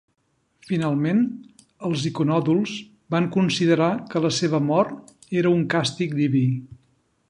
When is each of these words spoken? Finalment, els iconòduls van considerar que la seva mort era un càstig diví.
Finalment, 0.69 1.19
els 1.89 2.07
iconòduls 2.11 2.73
van 3.17 3.29
considerar 3.37 3.93
que 4.13 4.25
la 4.27 4.35
seva 4.41 4.65
mort 4.73 5.17
era 5.43 5.57
un 5.59 5.67
càstig 5.77 6.23
diví. 6.23 6.47